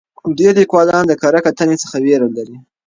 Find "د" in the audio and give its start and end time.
1.07-1.13